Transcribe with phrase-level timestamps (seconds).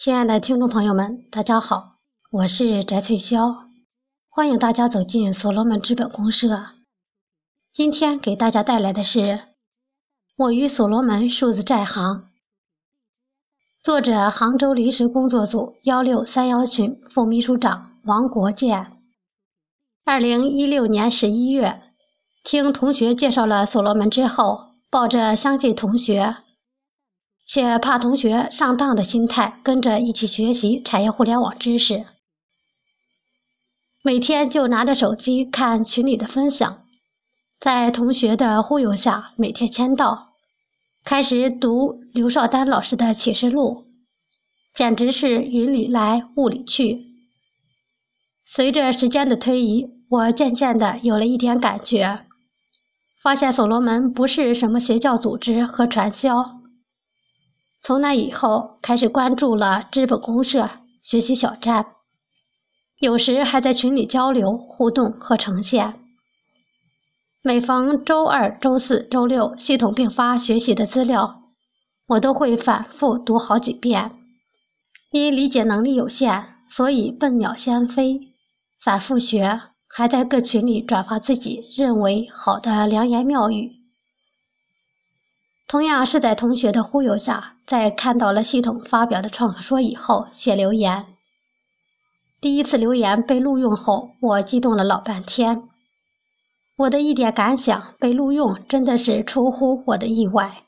[0.00, 1.96] 亲爱的听众朋友们，大家好，
[2.30, 3.66] 我是翟翠霄，
[4.28, 6.66] 欢迎大家走进所罗门资本公社。
[7.72, 9.40] 今天给大家带来的是
[10.36, 12.28] 我与所罗门数字债行，
[13.82, 18.98] 作者杭州临时工作组幺六三幺群副秘书长王国建。
[20.04, 21.82] 二零一六年十一月，
[22.44, 26.36] 听同学介绍了所罗门之后，抱着相信同学。
[27.48, 32.04] 且怕同学上当的心态，跟着一起学习产业互联网知识。
[34.04, 36.84] 每天就拿着手机看群里的分享，
[37.58, 40.34] 在同学的忽悠下，每天签到，
[41.02, 43.86] 开始读刘少丹老师的启示录，
[44.74, 47.06] 简直是云里来雾里去。
[48.44, 52.26] 随着时间的推移，我渐渐的有了一点感觉，
[53.22, 56.57] 发现所罗门不是什么邪教组织和传销。
[57.80, 60.68] 从那以后，开始关注了资本公社
[61.00, 61.86] 学习小站，
[63.00, 65.94] 有时还在群里交流互动和呈现。
[67.40, 71.44] 每逢周二、周四周六系统并发学习的资料，
[72.08, 74.18] 我都会反复读好几遍。
[75.12, 78.34] 因理解能力有限，所以笨鸟先飞，
[78.82, 83.77] 反复学，还在各群里转发自己认为好的良言妙语。
[85.68, 87.54] 同样是在同学的忽悠下。
[87.66, 91.04] 在看到了系统发表的创客说以后，写留言。
[92.40, 95.64] 第一次留言被录用后，我激动了老半天。
[96.78, 100.62] 我的一点感想被录用，真的是出乎我的意外。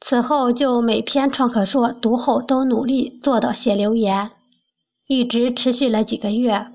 [0.00, 4.32] 此后就每篇创客说读后都努力做到写留言，
[5.06, 6.66] 一直持续了几个月。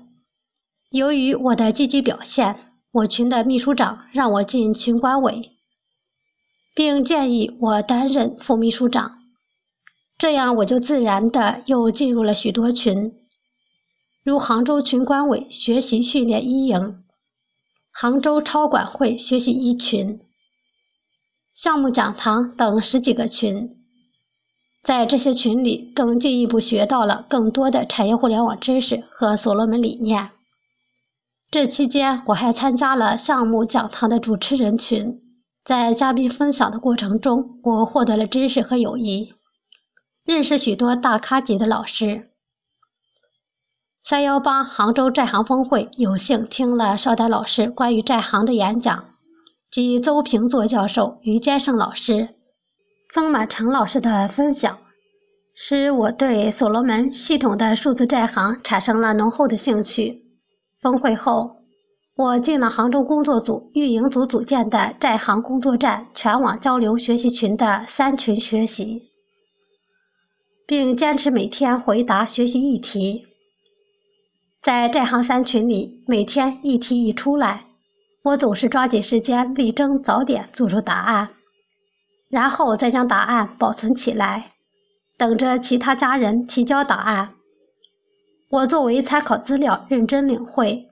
[0.88, 2.56] 由于我的积极表现，
[2.92, 5.57] 我群的秘书长让我进群管委，
[6.78, 9.18] 并建议我担任副秘书长。
[10.16, 13.14] 这样我就自然的又进入了许多群，
[14.22, 17.02] 如杭州群管委学习训练一营、
[17.90, 20.20] 杭州超管会学习一群、
[21.52, 23.76] 项目讲堂等十几个群。
[24.80, 30.30] 在这些群里，更进一步学到了更多的产业互联网知识和所罗门理念。
[31.50, 35.20] 这期间，我还参加了项目讲堂的主持人群，
[35.68, 39.34] 在嘉宾分享的过程中，我获得了知识和友谊。
[40.24, 42.30] 认识许多大咖级的老师。
[44.02, 49.10] 三幺八杭州债行峰会，有幸听了邵丹老师关于债行的演讲，
[49.70, 52.30] 及邹平作教授、于坚胜老师、
[53.12, 54.78] 曾满成老师的分享，
[55.54, 60.24] 使我对所罗门系统的数字债行产生了浓厚的兴趣。
[60.80, 61.57] 峰会后，
[62.18, 69.04] 我进了杭州工作组运营组组建的债行工作站全网交流学习群的三群学习。
[70.66, 73.26] 并坚持每天回答学习议题。
[74.60, 77.64] 在债行三群里，每天议题一出来，
[78.24, 81.30] 我总是抓紧时间，力争早点做出答案，
[82.28, 84.52] 然后再将答案保存起来，
[85.16, 87.34] 等着其他家人提交答案。
[88.50, 90.87] 我作为参考资料认真领会，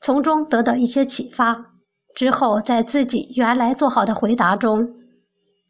[0.00, 1.72] 从中得到一些启发，
[2.14, 4.94] 之后在自己原来做好的回答中，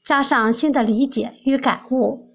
[0.05, 2.27] 加上新的理解与感悟。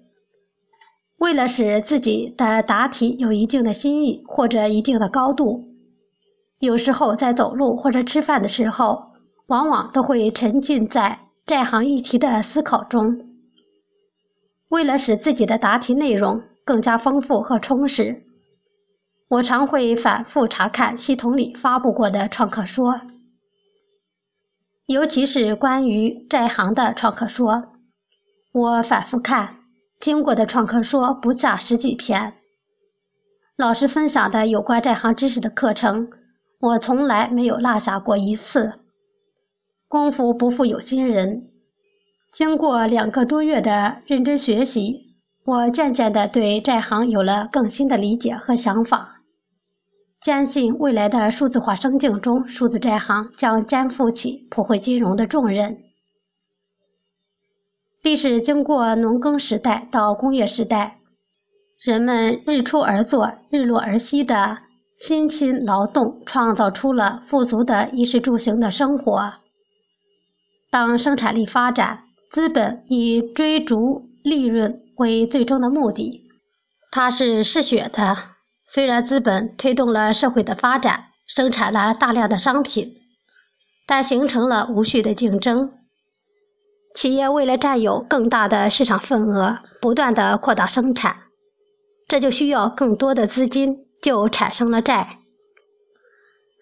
[1.18, 5.68] 为了使自己的答题有一定的新意或者一定的高度，
[6.58, 9.12] 有时候在走路或者吃饭的时候，
[9.46, 13.28] 往往都会沉浸在债行议题的思考中。
[14.68, 18.24] 为了使自己的答题内容更加丰富和充实，
[19.32, 23.00] 我常会反复查看系统里发布过的创客说，
[24.84, 27.72] 尤其是关于债行的创客说，
[28.52, 29.60] 我反复看。
[29.98, 32.34] 听过的创客说不下十几篇，
[33.56, 36.10] 老师分享的有关这行知识的课程，
[36.60, 38.80] 我从来没有落下过一次。
[39.88, 41.48] 功夫不负有心人，
[42.30, 45.14] 经过两个多月的认真学习，
[45.44, 49.21] 我渐渐地对这行有了更新的理解和想法，
[50.22, 55.78] 坚信未来的数字化生境中，数字债行将肩负起普惠金融的重任。
[58.02, 60.98] 历史经过农耕时代到工业时代，
[61.84, 64.58] 人们日出而作、日落而息的
[64.96, 69.34] 辛勤劳动，创造出了富足的衣食住行的生活。
[70.70, 76.30] 当生产力发展，资本以追逐利润为最终的目的，
[76.92, 78.31] 它是嗜血的。
[78.74, 82.94] 虽然资本推动了社会的发展，生产了大量的商品，
[83.86, 85.74] 但形成了无序的竞争。
[86.94, 91.14] 企业为了占有更大的市场份额，不断的扩大生产，
[92.08, 95.18] 这就需要更多的资金，就产生了债。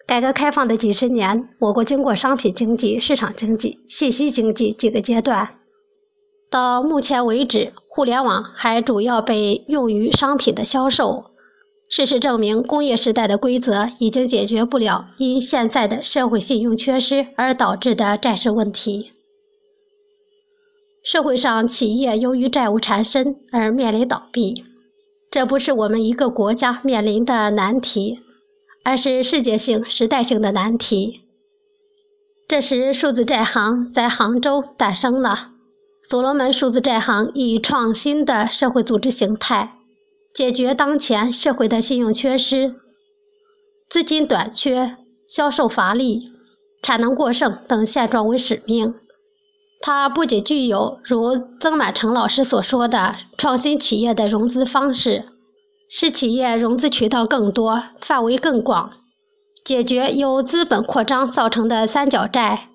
[0.05, 5.47] 改革开放的几十年，我国经过商品经济、市场经济、信息经济几个阶段，
[6.49, 11.30] 到目前为止，互联网还主要被用于商品的销售。
[11.91, 19.11] 事实证明，工业时代的规则已经解决不了因现在的社会信用缺失而导致的债市问题。
[21.03, 24.63] 社会上企业由于债务缠身而面临倒闭，
[25.29, 28.19] 这不是我们一个国家面临的难题。
[28.83, 31.21] 而是世界性、时代性的难题。
[32.47, 35.51] 这时，数字债行在杭州诞生了。
[36.09, 39.73] 所罗门数字债行以创新的社会组织形态，
[40.33, 42.75] 解决当前社会的信用缺失、
[43.89, 44.97] 资金短缺、
[45.27, 46.31] 销售乏力、
[46.81, 48.95] 产能过剩等现状为使命。
[49.81, 55.25] 它不仅具有如曾满成老师所说的创新企业的融资方式。
[55.93, 58.91] 使企业融资渠道更多、范围更广，
[59.65, 62.69] 解决由资本扩张造成的三角债、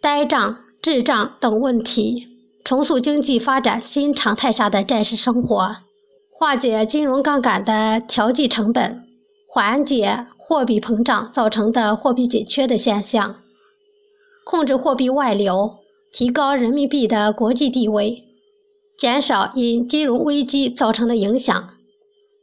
[0.00, 2.28] 呆账、滞账等问题，
[2.64, 5.78] 重塑经济发展新常态下的债市生活，
[6.36, 9.04] 化解金融杠杆的调剂成本，
[9.48, 13.36] 缓解货币膨胀造成的货币紧缺的现象，
[14.44, 15.76] 控制货币外流，
[16.12, 18.24] 提高人民币的国际地位，
[18.98, 21.70] 减少因金融危机造成的影响。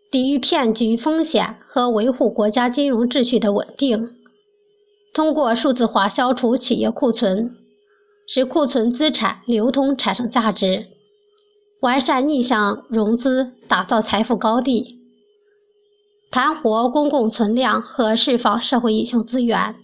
[0.09, 4.15] 抵御骗局风险和维护国家金融秩序的稳定，
[5.13, 7.51] 通过数字化消除企业库存，
[8.25, 10.87] 使库存资产流通产生价值，
[11.81, 14.99] 完善逆向融资，打造财富高地，
[16.29, 19.75] 盘活公共存量和释放社会隐性资源，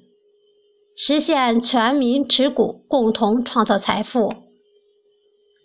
[0.96, 4.32] 实现全民持股共同创造财富，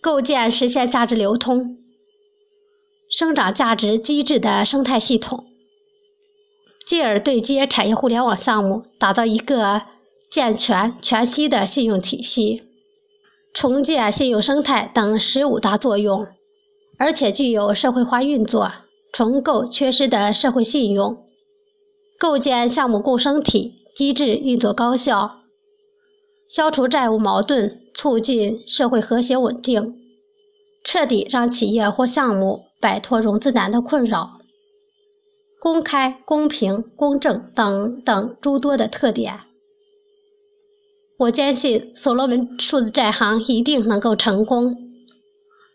[0.01, 1.77] 构建实现价值流通。
[3.11, 5.45] 生长价值机制的生态系统，
[6.87, 9.83] 进而对接产业互联网项目，打造一个
[10.31, 12.63] 健全全息的信用体系，
[13.53, 16.27] 重建信用生态等十五大作用，
[16.99, 18.73] 而且具有社会化运作，
[19.13, 21.25] 重构缺失的社会信用，
[22.19, 25.43] 构建项目共生体机制运作高效，
[26.49, 29.87] 消除债务矛盾，促进社会和谐稳定。
[30.85, 34.41] 彻底让企业或项目摆脱融资难的困扰，
[35.61, 39.39] 公开、公平、公正等等诸多的特点，
[41.23, 44.77] 我坚信所罗门数字债行一定能够成功，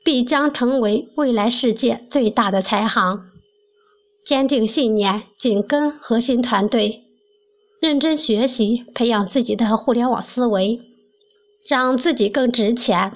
[0.03, 3.29] 必将成为未来世界最大的财行。
[4.25, 7.03] 坚定信念，紧跟核心团队，
[7.79, 10.81] 认真学习，培养自己的互联网思维，
[11.69, 13.13] 让自己更值钱。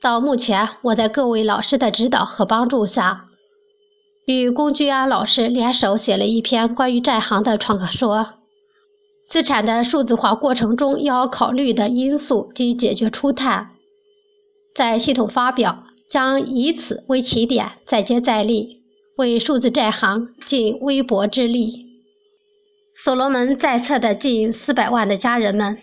[0.00, 3.26] 到目前，我在各位老师的指导和帮助下，
[4.26, 8.37] 与龚居安老师联手写了一篇关于债行的创客说：
[9.28, 13.72] 资产的数字化过程中要考虑的因素及解决初探，
[14.74, 18.82] 在系统发表，将以此为起点，再接再厉，
[19.18, 21.86] 为数字债行尽微薄之力。
[22.94, 25.78] 所罗门在册的近四百万的家人们，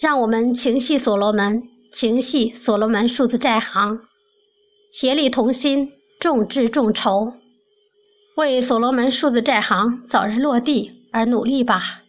[0.00, 1.62] 让我们情系所罗门。
[1.92, 4.00] 情系所罗门数字债行，
[4.92, 5.90] 协力同心，
[6.20, 7.34] 众志众筹，
[8.36, 11.99] 为所罗门数字债行早日落地而努力吧。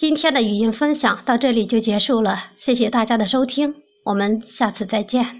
[0.00, 5.39] 今天的语音分享到这里就结束了，谢谢大家的收听，我们下次再见。